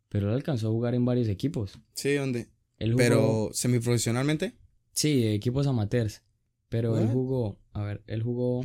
pero 0.09 0.28
él 0.28 0.35
alcanzó 0.35 0.69
a 0.69 0.71
jugar 0.71 0.95
en 0.95 1.05
varios 1.05 1.28
equipos. 1.28 1.78
Sí, 1.93 2.14
¿dónde? 2.14 2.49
Él 2.78 2.93
jugó- 2.93 2.99
Pero 3.05 3.50
semiprofesionalmente. 3.52 4.55
Sí, 4.93 5.26
equipos 5.26 5.67
amateurs. 5.67 6.23
Pero 6.71 6.99
él 6.99 7.09
jugó, 7.09 7.59
a 7.73 7.83
ver, 7.83 8.02
él 8.07 8.23
jugó 8.23 8.64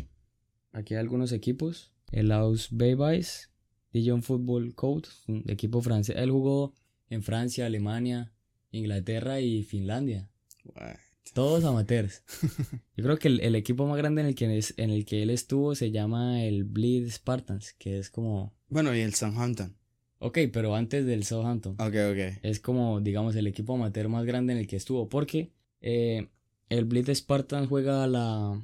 aquí 0.71 0.93
hay 0.93 0.99
algunos 0.99 1.31
equipos. 1.31 1.91
El 2.11 2.31
Aus 2.31 2.69
Baybais, 2.71 3.51
Dijon 3.93 4.23
Football 4.23 4.73
Code, 4.75 5.07
un 5.27 5.43
equipo 5.47 5.81
francés. 5.81 6.15
Él 6.17 6.31
jugó 6.31 6.73
en 7.09 7.23
Francia, 7.23 7.65
Alemania, 7.65 8.31
Inglaterra 8.71 9.39
y 9.39 9.63
Finlandia. 9.63 10.29
What? 10.63 10.95
Todos 11.33 11.63
amateurs. 11.63 12.23
Yo 12.97 13.03
creo 13.03 13.17
que 13.17 13.27
el, 13.27 13.39
el 13.41 13.55
equipo 13.55 13.85
más 13.85 13.97
grande 13.97 14.21
en 14.21 14.27
el, 14.27 14.35
que 14.35 14.57
es, 14.57 14.73
en 14.77 14.89
el 14.89 15.05
que 15.05 15.21
él 15.21 15.29
estuvo 15.29 15.75
se 15.75 15.91
llama 15.91 16.43
el 16.43 16.63
Bleed 16.63 17.09
Spartans, 17.09 17.73
que 17.73 17.99
es 17.99 18.09
como... 18.09 18.53
Bueno, 18.67 18.95
y 18.95 18.99
el 19.01 19.13
Southampton. 19.13 19.75
Ok, 20.19 20.39
pero 20.51 20.75
antes 20.75 21.05
del 21.05 21.23
Southampton. 21.23 21.73
Ok, 21.73 21.95
ok. 22.11 22.39
es 22.41 22.59
como, 22.59 22.99
digamos, 22.99 23.35
el 23.35 23.47
equipo 23.47 23.75
amateur 23.75 24.09
más 24.09 24.25
grande 24.25 24.53
en 24.53 24.59
el 24.59 24.67
que 24.67 24.75
estuvo. 24.75 25.07
Porque 25.07 25.51
eh, 25.81 26.27
el 26.67 26.85
Blitz 26.85 27.15
Spartan 27.15 27.67
juega 27.67 28.05
la, 28.07 28.61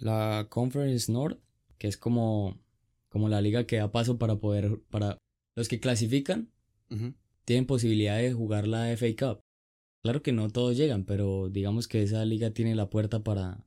la 0.00 0.46
Conference 0.48 1.10
North, 1.10 1.38
que 1.78 1.88
es 1.88 1.96
como, 1.96 2.58
como 3.08 3.28
la 3.28 3.40
liga 3.40 3.64
que 3.66 3.76
da 3.76 3.92
paso 3.92 4.18
para 4.18 4.36
poder, 4.36 4.80
para 4.90 5.18
los 5.56 5.68
que 5.68 5.80
clasifican, 5.80 6.50
tienen 7.44 7.66
posibilidad 7.66 8.18
de 8.18 8.32
jugar 8.32 8.66
la 8.66 8.90
FA 8.96 9.06
Cup. 9.18 9.40
Claro 10.02 10.22
que 10.22 10.32
no 10.32 10.48
todos 10.50 10.76
llegan, 10.76 11.04
pero 11.04 11.48
digamos 11.50 11.86
que 11.86 12.02
esa 12.02 12.24
liga 12.24 12.50
tiene 12.50 12.74
la 12.74 12.90
puerta 12.90 13.22
para, 13.22 13.64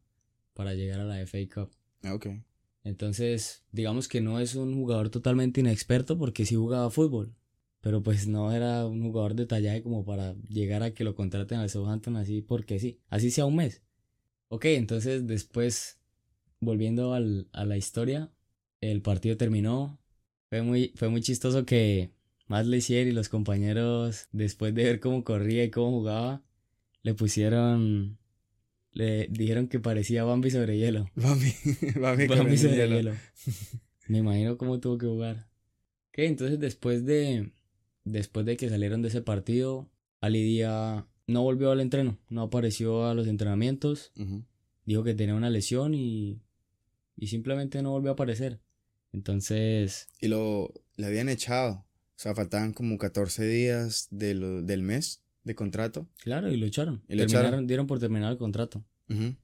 para 0.53 0.73
llegar 0.73 0.99
a 0.99 1.05
la 1.05 1.19
FA 1.25 1.39
Cup. 1.53 1.71
Ah, 2.03 2.13
Ok. 2.15 2.27
Entonces, 2.85 3.63
digamos 3.71 4.09
que 4.09 4.19
no 4.19 4.41
es 4.41 4.55
un 4.55 4.73
jugador 4.75 5.09
totalmente 5.09 5.61
inexperto 5.61 6.17
porque 6.17 6.45
sí 6.45 6.55
jugaba 6.55 6.89
fútbol. 6.89 7.33
Pero 7.79 8.03
pues 8.03 8.27
no 8.27 8.51
era 8.51 8.85
un 8.85 9.01
jugador 9.03 9.35
de 9.35 9.45
tallaje 9.45 9.83
como 9.83 10.05
para 10.05 10.35
llegar 10.49 10.83
a 10.83 10.93
que 10.93 11.03
lo 11.03 11.15
contraten 11.15 11.59
al 11.59 11.69
Southampton 11.69 12.17
así 12.17 12.41
porque 12.41 12.79
sí. 12.79 12.99
Así 13.07 13.31
sea 13.31 13.45
un 13.45 13.55
mes. 13.55 13.81
Ok, 14.49 14.65
entonces 14.65 15.25
después, 15.27 15.99
volviendo 16.65 17.13
al- 17.13 17.47
a 17.53 17.65
la 17.65 17.77
historia, 17.77 18.31
el 18.81 19.01
partido 19.01 19.37
terminó. 19.37 19.99
Fue 20.49 20.61
muy, 20.61 20.91
fue 20.95 21.09
muy 21.09 21.21
chistoso 21.21 21.65
que 21.65 22.11
Matt 22.47 22.65
Lecier 22.67 23.07
y 23.07 23.11
los 23.11 23.29
compañeros, 23.29 24.27
después 24.31 24.73
de 24.75 24.83
ver 24.83 24.99
cómo 24.99 25.23
corría 25.23 25.63
y 25.63 25.71
cómo 25.71 25.91
jugaba, 25.91 26.43
le 27.03 27.13
pusieron 27.13 28.17
le 28.91 29.27
dijeron 29.31 29.67
que 29.67 29.79
parecía 29.79 30.23
Bambi 30.23 30.51
sobre 30.51 30.77
hielo. 30.77 31.09
Bambi, 31.15 31.51
Bambi, 31.99 32.27
Bambi 32.27 32.57
sobre 32.57 32.75
hielo. 32.75 32.95
hielo. 32.95 33.13
Me 34.07 34.19
imagino 34.19 34.57
cómo 34.57 34.79
tuvo 34.79 34.99
que 34.99 35.07
jugar. 35.07 35.47
Ok, 36.09 36.19
entonces 36.19 36.59
después 36.59 37.03
de, 37.03 37.51
después 38.03 38.45
de 38.45 38.55
que 38.55 38.69
salieron 38.69 39.01
de 39.01 39.07
ese 39.07 39.21
partido, 39.23 39.89
Ali 40.21 40.43
Díaz 40.43 41.05
no 41.25 41.41
volvió 41.41 41.71
al 41.71 41.79
entreno, 41.79 42.19
no 42.29 42.43
apareció 42.43 43.07
a 43.07 43.15
los 43.15 43.25
entrenamientos, 43.27 44.11
dijo 44.85 45.03
que 45.03 45.15
tenía 45.15 45.33
una 45.33 45.49
lesión 45.49 45.95
y, 45.95 46.42
y 47.15 47.27
simplemente 47.27 47.81
no 47.81 47.91
volvió 47.91 48.11
a 48.11 48.13
aparecer. 48.13 48.59
Entonces, 49.11 50.07
Y 50.19 50.27
lo 50.27 50.73
le 50.95 51.05
habían 51.07 51.29
echado. 51.29 51.85
O 52.15 52.19
sea, 52.23 52.35
faltaban 52.35 52.73
como 52.73 52.97
14 52.97 53.45
días 53.47 54.07
de 54.11 54.33
lo- 54.35 54.61
del 54.61 54.81
mes 54.81 55.23
de 55.43 55.55
contrato. 55.55 56.07
claro, 56.17 56.51
y 56.51 56.57
lo 56.57 56.65
echaron. 56.65 57.03
Y 57.07 57.15
lo 57.15 57.23
echaron. 57.23 57.67
Dieron 57.67 57.85
por 57.87 57.99
terminar 57.99 58.31
el 58.31 58.37
contrato. 58.37 58.83
Ujú. 59.09 59.35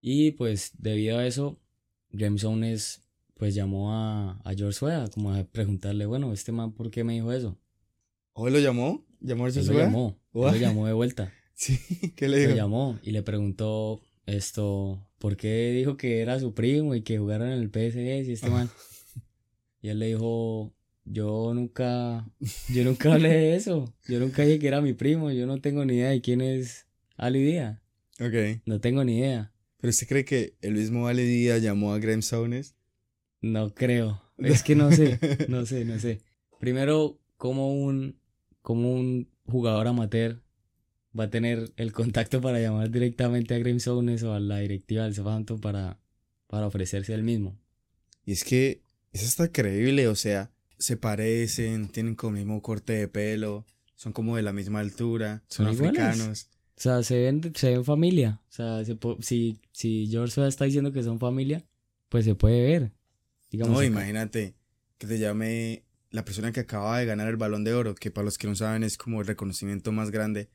Y 0.00 0.32
pues 0.32 0.72
debido 0.78 1.18
a 1.18 1.26
eso, 1.26 1.58
James 2.16 2.42
Jones 2.42 3.02
pues 3.34 3.54
llamó 3.54 3.92
a, 3.94 4.32
a 4.44 4.54
George 4.54 4.84
Weah 4.84 5.08
como 5.08 5.32
a 5.34 5.42
preguntarle, 5.44 6.04
bueno, 6.06 6.32
este 6.32 6.52
man, 6.52 6.72
¿por 6.72 6.90
qué 6.90 7.04
me 7.04 7.14
dijo 7.14 7.32
eso? 7.32 7.58
¿Hoy 8.34 8.50
lo 8.52 8.58
llamó? 8.58 9.06
¿Llamó 9.20 9.44
a 9.44 9.48
Él 9.48 9.54
Josué? 9.54 9.74
lo 9.74 9.80
llamó, 9.80 10.18
él 10.34 10.40
lo 10.42 10.56
llamó 10.56 10.86
de 10.86 10.92
vuelta. 10.92 11.32
Sí, 11.60 11.78
¿qué 12.16 12.26
le 12.28 12.36
Lo 12.38 12.42
dijo? 12.44 12.56
llamó 12.56 12.98
y 13.02 13.10
le 13.10 13.22
preguntó 13.22 14.00
esto, 14.36 15.06
¿por 15.18 15.36
qué 15.36 15.72
dijo 15.72 15.96
que 15.96 16.20
era 16.20 16.38
su 16.40 16.54
primo 16.54 16.94
y 16.94 17.02
que 17.02 17.18
jugaran 17.18 17.48
en 17.52 17.58
el 17.58 17.68
PSG 17.70 18.24
si 18.26 18.32
este 18.32 18.50
man? 18.50 18.68
Y 19.82 19.88
él 19.88 19.98
le 19.98 20.06
dijo, 20.08 20.72
yo 21.04 21.52
nunca, 21.54 22.28
yo 22.72 22.84
nunca 22.84 23.12
hablé 23.14 23.30
de 23.30 23.56
eso, 23.56 23.92
yo 24.08 24.20
nunca 24.20 24.42
dije 24.42 24.58
que 24.58 24.68
era 24.68 24.80
mi 24.80 24.92
primo, 24.92 25.30
yo 25.30 25.46
no 25.46 25.60
tengo 25.60 25.84
ni 25.84 25.94
idea 25.94 26.10
de 26.10 26.20
quién 26.20 26.40
es 26.40 26.86
Ali 27.16 27.42
Díaz, 27.42 27.78
Ok. 28.20 28.60
no 28.66 28.80
tengo 28.80 29.04
ni 29.04 29.18
idea, 29.18 29.52
¿Pero 29.78 29.88
usted 29.90 30.06
cree 30.06 30.24
que 30.26 30.56
el 30.60 30.74
mismo 30.74 31.06
Ale 31.08 31.22
Díaz 31.22 31.62
llamó 31.62 31.94
a 31.94 31.98
Graham 31.98 32.20
Souness? 32.22 32.74
no 33.40 33.74
creo, 33.74 34.22
es 34.36 34.62
que 34.62 34.74
no 34.74 34.92
sé, 34.92 35.18
no 35.48 35.64
sé, 35.64 35.84
no 35.86 35.98
sé. 35.98 36.20
Primero, 36.60 37.18
como 37.38 37.72
un, 37.72 38.18
como 38.60 38.92
un 38.92 39.30
jugador 39.46 39.88
amateur 39.88 40.42
va 41.18 41.24
a 41.24 41.30
tener 41.30 41.72
el 41.76 41.92
contacto 41.92 42.40
para 42.40 42.60
llamar 42.60 42.90
directamente 42.90 43.54
a 43.54 43.58
Graham 43.58 43.80
Souness 43.80 44.22
o 44.22 44.32
a 44.34 44.40
la 44.40 44.58
directiva 44.58 45.04
del 45.04 45.14
Southampton 45.14 45.60
para, 45.60 45.98
para 46.46 46.66
ofrecerse 46.66 47.12
el 47.14 47.22
mismo. 47.22 47.58
Y 48.24 48.32
es 48.32 48.44
que 48.44 48.82
eso 49.12 49.24
está 49.26 49.50
creíble, 49.50 50.06
o 50.08 50.14
sea, 50.14 50.50
se 50.78 50.96
parecen, 50.96 51.88
tienen 51.88 52.14
como 52.14 52.36
el 52.36 52.44
mismo 52.44 52.62
corte 52.62 52.92
de 52.92 53.08
pelo, 53.08 53.66
son 53.96 54.12
como 54.12 54.36
de 54.36 54.42
la 54.42 54.52
misma 54.52 54.80
altura, 54.80 55.42
son 55.48 55.66
Son 55.66 55.74
iguales. 55.74 56.00
africanos. 56.00 56.48
O 56.76 56.80
sea, 56.82 57.02
se 57.02 57.18
ven, 57.20 57.52
se 57.54 57.70
ven 57.72 57.84
familia. 57.84 58.40
O 58.48 58.52
sea, 58.52 58.84
se 58.84 58.96
si, 59.20 59.60
si 59.72 60.06
George 60.10 60.46
está 60.46 60.64
diciendo 60.64 60.92
que 60.92 61.02
son 61.02 61.18
familia, 61.18 61.64
pues 62.08 62.24
se 62.24 62.34
puede 62.34 62.62
ver. 62.62 62.92
Digamos, 63.50 63.72
No, 63.72 63.78
acá- 63.80 63.86
imagínate 63.86 64.54
que 64.96 65.06
te 65.06 65.18
llame 65.18 65.82
la 66.10 66.24
persona 66.24 66.52
que 66.52 66.60
acaba 66.60 66.98
de 66.98 67.04
ganar 67.06 67.28
el 67.28 67.36
balón 67.36 67.64
de 67.64 67.74
oro, 67.74 67.94
que 67.94 68.10
para 68.10 68.24
los 68.24 68.38
que 68.38 68.46
no 68.46 68.54
saben 68.54 68.82
es 68.84 68.96
como 68.96 69.20
el 69.20 69.26
reconocimiento 69.26 69.92
más 69.92 70.10
grande 70.10 70.48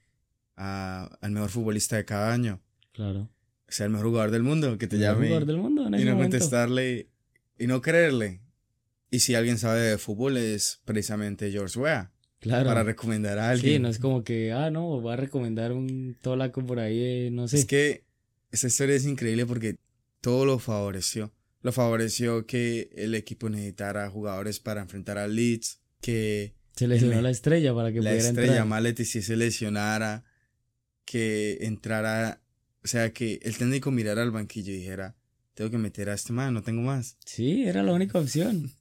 a- 0.58 1.18
al 1.22 1.32
mejor 1.32 1.50
futbolista 1.50 1.96
de 1.98 2.06
cada 2.06 2.32
año. 2.34 2.62
Claro. 2.94 3.30
O 3.68 3.72
sea, 3.72 3.86
el 3.88 3.92
mejor 3.92 4.08
jugador 4.08 4.32
del 4.32 4.44
mundo, 4.44 4.78
que 4.78 4.88
te 4.88 4.96
El 4.96 5.02
llame 5.02 5.28
jugador 5.28 5.46
del 5.48 5.58
mundo 5.58 5.88
en 5.88 5.94
y 5.96 6.04
no 6.06 6.12
momento. 6.16 6.38
contestarle 6.38 7.10
y 7.58 7.68
no 7.68 7.82
creerle. 7.82 8.42
Y 9.12 9.20
si 9.20 9.36
alguien 9.36 9.58
sabe 9.58 9.80
de 9.82 9.98
fútbol 9.98 10.38
es 10.38 10.82
precisamente 10.86 11.52
George 11.52 11.80
Weah, 11.80 12.12
Claro. 12.40 12.68
para 12.68 12.84
recomendar 12.84 13.40
a 13.40 13.50
alguien. 13.52 13.74
Sí, 13.76 13.80
no 13.80 13.90
es 13.90 13.98
como 14.00 14.24
que, 14.24 14.52
ah, 14.52 14.70
no, 14.70 15.02
va 15.02 15.14
a 15.14 15.18
recomendar 15.18 15.72
un 15.72 16.16
tolaco 16.22 16.64
por 16.66 16.80
ahí, 16.80 17.00
eh, 17.00 17.30
no 17.32 17.48
sé. 17.48 17.58
Es 17.58 17.66
que 17.66 18.04
esa 18.52 18.68
historia 18.68 18.96
es 18.96 19.06
increíble 19.06 19.46
porque 19.46 19.78
todo 20.22 20.46
lo 20.46 20.60
favoreció. 20.60 21.34
Lo 21.62 21.72
favoreció 21.72 22.46
que 22.46 22.90
el 22.96 23.16
equipo 23.16 23.50
necesitara 23.50 24.08
jugadores 24.10 24.60
para 24.60 24.82
enfrentar 24.82 25.18
al 25.18 25.36
Leeds, 25.36 25.80
que 26.02 26.54
se 26.76 26.88
lesionó 26.88 27.22
la 27.22 27.32
estrella 27.32 27.74
para 27.74 27.90
que 27.92 28.02
la 28.02 28.12
pudiera 28.12 28.28
estrella 28.28 28.52
entrar. 28.52 28.68
Maleti 28.68 29.06
si 29.06 29.22
se 29.24 29.36
lesionara, 29.38 30.25
que 31.06 31.60
entrara, 31.62 32.42
o 32.84 32.88
sea, 32.88 33.14
que 33.14 33.40
el 33.44 33.58
técnico 33.58 33.92
mirara 33.92 34.22
al 34.24 34.32
banquillo 34.32 34.74
y 34.74 34.78
dijera, 34.78 35.16
tengo 35.54 35.72
que 35.72 35.78
meter 35.78 36.10
a 36.10 36.14
este 36.14 36.34
man, 36.34 36.54
no 36.54 36.62
tengo 36.64 36.82
más. 36.82 37.18
Sí, 37.26 37.64
era 37.66 37.84
la 37.84 37.94
única 37.94 38.20
opción. 38.20 38.72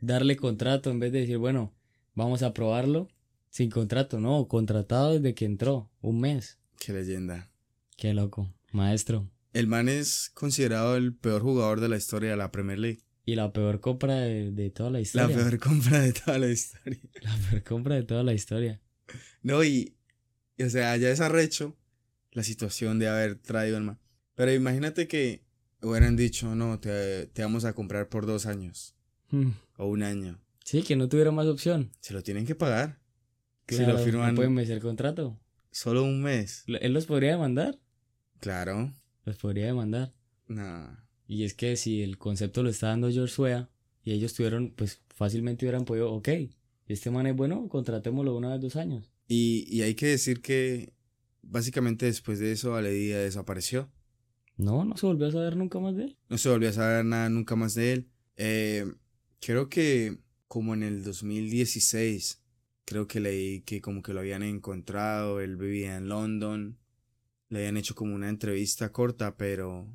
Darle 0.00 0.36
contrato 0.36 0.90
en 0.90 0.98
vez 0.98 1.12
de 1.12 1.20
decir, 1.20 1.38
bueno, 1.38 1.74
vamos 2.14 2.42
a 2.42 2.52
probarlo 2.52 3.08
sin 3.50 3.70
contrato. 3.70 4.20
No, 4.20 4.46
contratado 4.48 5.14
desde 5.14 5.34
que 5.34 5.46
entró, 5.46 5.90
un 6.00 6.20
mes. 6.20 6.58
Qué 6.78 6.92
leyenda. 6.92 7.50
Qué 7.96 8.12
loco, 8.12 8.52
maestro. 8.72 9.30
El 9.54 9.66
man 9.68 9.88
es 9.88 10.30
considerado 10.34 10.96
el 10.96 11.14
peor 11.14 11.40
jugador 11.40 11.80
de 11.80 11.88
la 11.88 11.96
historia 11.96 12.30
de 12.30 12.36
la 12.36 12.52
Premier 12.52 12.78
League. 12.78 13.00
Y 13.24 13.34
la 13.34 13.52
peor 13.52 13.80
compra 13.80 14.16
de, 14.20 14.52
de 14.52 14.70
toda 14.70 14.90
la 14.90 14.98
La 14.98 15.02
historia. 15.02 15.34
peor 15.36 15.58
compra 15.58 16.00
de 16.00 16.12
toda 16.12 16.38
la 16.38 16.48
historia. 16.48 17.00
La 17.22 17.36
peor 17.48 17.62
compra 17.64 17.94
de 17.96 18.02
toda 18.02 18.22
la 18.22 18.34
historia. 18.34 18.80
No, 19.42 19.64
y, 19.64 19.96
y, 20.56 20.62
o 20.64 20.70
sea, 20.70 20.96
ya 20.96 21.10
es 21.10 21.20
arrecho 21.20 21.76
la 22.32 22.42
situación 22.42 22.98
de 22.98 23.08
haber 23.08 23.36
traído 23.36 23.76
al 23.76 23.82
man. 23.84 23.98
Pero 24.34 24.52
imagínate 24.52 25.08
que 25.08 25.42
hubieran 25.82 26.16
dicho, 26.16 26.54
no, 26.54 26.78
te, 26.80 27.26
te 27.28 27.42
vamos 27.42 27.64
a 27.64 27.72
comprar 27.74 28.08
por 28.08 28.26
dos 28.26 28.46
años 28.46 28.94
Hmm. 29.30 29.50
o 29.76 29.86
un 29.88 30.02
año. 30.04 30.38
Sí, 30.64 30.82
que 30.82 30.94
no 30.96 31.08
tuviera 31.08 31.30
más 31.32 31.46
opción. 31.46 31.90
Se 32.00 32.12
lo 32.14 32.22
tienen 32.22 32.46
que 32.46 32.54
pagar. 32.54 33.00
si 33.68 33.76
Claro, 33.76 33.94
lo 33.94 33.98
firman 34.04 34.30
No 34.30 34.36
pueden 34.36 34.54
vencer 34.54 34.80
contrato. 34.80 35.38
solo 35.72 36.04
un 36.04 36.22
mes. 36.22 36.64
Él 36.66 36.92
los 36.92 37.06
podría 37.06 37.32
demandar. 37.32 37.78
Claro. 38.40 38.94
Los 39.24 39.36
podría 39.36 39.66
demandar. 39.66 40.12
No. 40.46 40.96
Y 41.26 41.42
es 41.44 41.54
que 41.54 41.76
si 41.76 42.02
el 42.02 42.18
concepto 42.18 42.62
lo 42.62 42.70
está 42.70 42.88
dando 42.88 43.10
George 43.10 43.40
Weah 43.42 43.68
y 44.04 44.12
ellos 44.12 44.34
tuvieron, 44.34 44.70
pues 44.76 45.00
fácilmente 45.14 45.64
hubieran 45.66 45.84
podido, 45.84 46.12
ok, 46.12 46.28
este 46.86 47.10
man 47.10 47.26
es 47.26 47.34
bueno, 47.34 47.68
contratémoslo 47.68 48.36
una 48.36 48.52
vez 48.52 48.60
dos 48.60 48.76
años. 48.76 49.10
Y, 49.28 49.66
y 49.68 49.82
hay 49.82 49.94
que 49.94 50.06
decir 50.06 50.40
que 50.40 50.92
básicamente 51.42 52.06
después 52.06 52.38
de 52.38 52.52
eso 52.52 52.74
Aledía 52.74 53.18
desapareció. 53.18 53.90
No, 54.56 54.84
no 54.84 54.96
se 54.96 55.06
volvió 55.06 55.26
a 55.26 55.32
saber 55.32 55.56
nunca 55.56 55.78
más 55.78 55.96
de 55.96 56.04
él. 56.04 56.18
No 56.28 56.38
se 56.38 56.48
volvió 56.48 56.68
a 56.68 56.72
saber 56.72 57.04
nada 57.04 57.28
nunca 57.28 57.56
más 57.56 57.74
de 57.74 57.92
él. 57.92 58.08
Eh, 58.36 58.86
creo 59.40 59.68
que 59.68 60.18
como 60.48 60.74
en 60.74 60.82
el 60.82 61.02
2016, 61.04 62.42
creo 62.84 63.06
que 63.06 63.20
leí 63.20 63.60
que 63.62 63.80
como 63.80 64.02
que 64.02 64.14
lo 64.14 64.20
habían 64.20 64.42
encontrado, 64.42 65.40
él 65.40 65.56
vivía 65.56 65.96
en 65.96 66.08
London, 66.08 66.78
le 67.48 67.58
habían 67.58 67.76
hecho 67.76 67.94
como 67.94 68.14
una 68.14 68.28
entrevista 68.28 68.92
corta, 68.92 69.36
pero, 69.36 69.86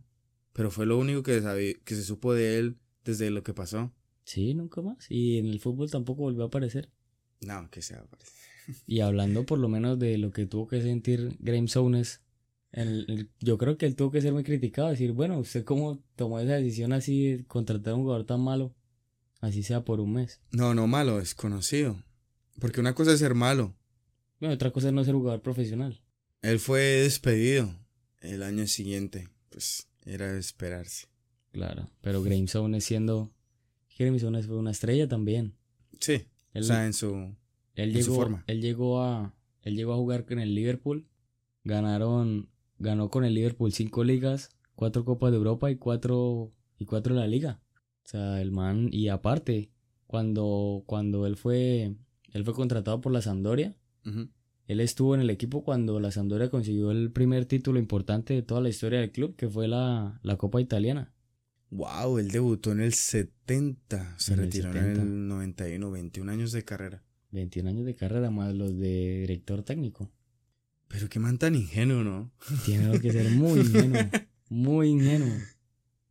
pero 0.53 0.69
fue 0.69 0.85
lo 0.85 0.97
único 0.97 1.23
que, 1.23 1.81
que 1.83 1.95
se 1.95 2.03
supo 2.03 2.33
de 2.33 2.59
él 2.59 2.77
desde 3.03 3.31
lo 3.31 3.43
que 3.43 3.53
pasó. 3.53 3.93
Sí, 4.23 4.53
nunca 4.53 4.81
más. 4.81 5.09
Y 5.09 5.37
en 5.39 5.47
el 5.47 5.59
fútbol 5.59 5.89
tampoco 5.89 6.21
volvió 6.21 6.43
a 6.43 6.47
aparecer. 6.47 6.91
No, 7.41 7.69
que 7.71 7.81
sea. 7.81 8.03
parece. 8.05 8.31
Y 8.87 8.99
hablando 9.01 9.45
por 9.45 9.59
lo 9.59 9.67
menos 9.67 9.99
de 9.99 10.17
lo 10.17 10.31
que 10.31 10.45
tuvo 10.45 10.67
que 10.67 10.81
sentir 10.81 11.37
Graham 11.39 11.67
Souness, 11.67 12.21
yo 13.39 13.57
creo 13.57 13.77
que 13.77 13.85
él 13.85 13.95
tuvo 13.95 14.11
que 14.11 14.21
ser 14.21 14.33
muy 14.33 14.43
criticado, 14.43 14.89
decir, 14.89 15.11
bueno, 15.11 15.37
¿usted 15.39 15.63
cómo 15.63 16.01
tomó 16.15 16.39
esa 16.39 16.53
decisión 16.53 16.93
así 16.93 17.31
de 17.31 17.45
contratar 17.45 17.93
a 17.93 17.95
un 17.95 18.03
jugador 18.03 18.25
tan 18.25 18.41
malo? 18.41 18.73
Así 19.39 19.63
sea 19.63 19.83
por 19.83 19.99
un 19.99 20.13
mes. 20.13 20.39
No, 20.51 20.73
no 20.73 20.87
malo, 20.87 21.17
desconocido. 21.17 22.03
Porque 22.59 22.79
una 22.79 22.93
cosa 22.93 23.13
es 23.13 23.19
ser 23.19 23.33
malo. 23.33 23.75
Bueno, 24.39 24.55
otra 24.55 24.71
cosa 24.71 24.87
es 24.87 24.93
no 24.93 25.03
ser 25.03 25.15
jugador 25.15 25.41
profesional. 25.41 26.01
Él 26.41 26.59
fue 26.59 26.81
despedido 26.81 27.73
el 28.19 28.43
año 28.43 28.67
siguiente. 28.67 29.29
Pues 29.49 29.87
era 30.05 30.31
de 30.31 30.39
esperarse. 30.39 31.07
Claro. 31.51 31.89
Pero 32.01 32.21
Graham 32.23 32.47
Souness 32.47 32.85
siendo... 32.85 33.33
Graham 33.97 34.19
Souness 34.19 34.47
fue 34.47 34.57
una 34.57 34.71
estrella 34.71 35.07
también. 35.07 35.55
Sí. 35.99 36.27
Él, 36.53 36.63
o 36.63 36.65
sea, 36.65 36.85
en 36.85 36.93
su... 36.93 37.35
él 37.75 37.91
su 37.91 37.99
llegó, 37.99 38.15
forma. 38.15 38.43
él 38.47 38.61
llegó 38.61 39.01
a 39.01 39.35
él 39.63 39.75
llegó 39.75 39.93
a 39.93 39.97
jugar 39.97 40.25
con 40.25 40.39
el 40.39 40.55
Liverpool. 40.55 41.07
Ganaron 41.63 42.49
ganó 42.79 43.09
con 43.09 43.23
el 43.25 43.33
Liverpool 43.35 43.71
cinco 43.73 44.03
ligas, 44.03 44.49
cuatro 44.75 45.05
copas 45.05 45.31
de 45.31 45.37
Europa 45.37 45.69
y 45.69 45.75
cuatro 45.77 46.51
y 46.79 46.85
cuatro 46.85 47.13
de 47.13 47.21
la 47.21 47.27
liga. 47.27 47.61
O 48.03 48.07
sea, 48.07 48.41
el 48.41 48.51
man 48.51 48.89
y 48.91 49.09
aparte 49.09 49.69
cuando 50.07 50.83
cuando 50.87 51.25
él 51.27 51.35
fue 51.37 51.95
él 52.33 52.43
fue 52.45 52.53
contratado 52.53 53.01
por 53.01 53.11
la 53.11 53.21
Sampdoria, 53.21 53.75
él 54.67 54.79
estuvo 54.79 55.13
en 55.15 55.21
el 55.21 55.29
equipo 55.29 55.63
cuando 55.63 55.99
la 55.99 56.11
Sampdoria 56.11 56.49
consiguió 56.49 56.91
el 56.91 57.11
primer 57.11 57.45
título 57.45 57.77
importante 57.77 58.33
de 58.33 58.41
toda 58.41 58.61
la 58.61 58.69
historia 58.69 58.99
del 58.99 59.11
club, 59.11 59.35
que 59.35 59.49
fue 59.49 59.67
la, 59.67 60.19
la 60.23 60.37
Copa 60.37 60.59
Italiana. 60.61 61.13
Wow, 61.69 62.17
él 62.19 62.31
debutó 62.31 62.71
en 62.71 62.81
el 62.81 62.93
70. 62.93 64.15
Se 64.17 64.33
En 64.33 64.39
el 64.39 64.45
retiró 64.45 64.69
en 64.69 64.73
70. 64.75 65.01
el 65.01 65.27
91, 65.27 65.91
21 65.91 66.31
años 66.31 66.51
de 66.51 66.63
carrera. 66.63 67.03
21 67.31 67.69
años 67.69 67.85
de 67.85 67.95
carrera 67.95 68.29
más 68.31 68.53
los 68.53 68.77
de 68.77 69.21
director 69.21 69.63
técnico. 69.63 70.11
Pero 70.87 71.07
qué 71.09 71.19
man 71.19 71.37
tan 71.37 71.55
ingenuo, 71.55 72.03
¿no? 72.03 72.31
Tiene 72.65 72.99
que 72.99 73.11
ser 73.11 73.31
muy 73.31 73.59
ingenuo, 73.61 74.01
muy 74.49 74.89
ingenuo. 74.89 75.33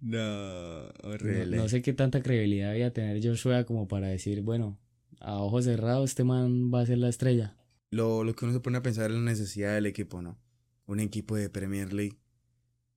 No, 0.00 0.88
horrible. 1.02 1.58
no 1.58 1.68
sé 1.68 1.82
qué 1.82 1.92
tanta 1.92 2.22
credibilidad 2.22 2.70
había 2.70 2.92
tener 2.92 3.22
Joshua 3.22 3.64
como 3.64 3.86
para 3.86 4.08
decir, 4.08 4.40
bueno, 4.40 4.78
a 5.20 5.36
ojos 5.36 5.66
cerrados 5.66 6.10
este 6.10 6.24
man 6.24 6.72
va 6.72 6.80
a 6.80 6.86
ser 6.86 6.98
la 6.98 7.10
estrella. 7.10 7.56
Lo, 7.90 8.24
lo 8.24 8.34
que 8.34 8.46
uno 8.46 8.54
se 8.54 8.60
pone 8.60 8.78
a 8.78 8.82
pensar 8.82 9.10
es 9.10 9.16
la 9.16 9.22
necesidad 9.22 9.74
del 9.74 9.86
equipo, 9.86 10.22
¿no? 10.22 10.38
Un 10.86 11.00
equipo 11.00 11.36
de 11.36 11.50
Premier 11.50 11.92
League 11.92 12.18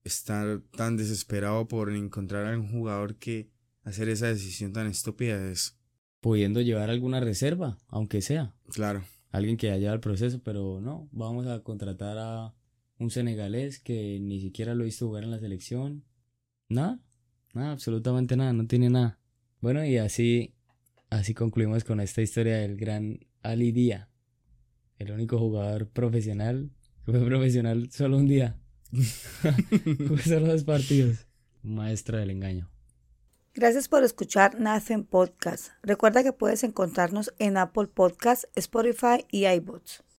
estar 0.04 0.60
tan 0.76 0.96
desesperado 0.96 1.66
por 1.66 1.90
encontrar 1.90 2.46
a 2.46 2.56
un 2.56 2.68
jugador 2.70 3.16
que 3.16 3.50
hacer 3.82 4.08
esa 4.08 4.28
decisión 4.28 4.72
tan 4.72 4.86
estúpida 4.86 5.50
es. 5.50 5.78
Pudiendo 6.24 6.62
llevar 6.62 6.88
alguna 6.88 7.20
reserva, 7.20 7.76
aunque 7.86 8.22
sea. 8.22 8.54
Claro. 8.72 9.04
Alguien 9.30 9.58
que 9.58 9.70
haya 9.70 9.92
el 9.92 10.00
proceso, 10.00 10.40
pero 10.42 10.80
no, 10.80 11.06
vamos 11.12 11.46
a 11.46 11.62
contratar 11.62 12.16
a 12.16 12.54
un 12.98 13.10
senegalés 13.10 13.78
que 13.78 14.18
ni 14.22 14.40
siquiera 14.40 14.74
lo 14.74 14.84
visto 14.84 15.06
jugar 15.06 15.24
en 15.24 15.32
la 15.32 15.38
selección. 15.38 16.02
Nada, 16.70 16.98
nada, 17.52 17.72
absolutamente 17.72 18.38
nada, 18.38 18.54
no 18.54 18.66
tiene 18.66 18.88
nada. 18.88 19.18
Bueno, 19.60 19.84
y 19.84 19.98
así, 19.98 20.54
así 21.10 21.34
concluimos 21.34 21.84
con 21.84 22.00
esta 22.00 22.22
historia 22.22 22.56
del 22.56 22.78
gran 22.78 23.20
Ali 23.42 23.70
Dia, 23.72 24.08
el 24.98 25.10
único 25.10 25.38
jugador 25.38 25.90
profesional 25.90 26.70
que 27.04 27.12
fue 27.12 27.26
profesional 27.26 27.90
solo 27.90 28.16
un 28.16 28.28
día. 28.28 28.56
fue 28.92 30.18
solo 30.22 30.46
dos 30.46 30.64
partidos. 30.64 31.26
Un 31.62 31.74
maestro 31.74 32.16
del 32.16 32.30
engaño. 32.30 32.73
Gracias 33.56 33.88
por 33.88 34.02
escuchar 34.02 34.60
Nathan 34.60 35.04
Podcast. 35.04 35.68
Recuerda 35.82 36.22
que 36.22 36.32
puedes 36.32 36.64
encontrarnos 36.64 37.32
en 37.38 37.56
Apple 37.56 37.86
Podcasts, 37.86 38.48
Spotify 38.56 39.24
y 39.30 39.46
iBots. 39.46 40.04